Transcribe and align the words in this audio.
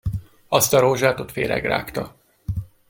Azt 0.47 0.73
a 0.73 0.79
rózsát 0.79 1.19
ott 1.19 1.31
féreg 1.31 1.65
rágta! 1.65 2.15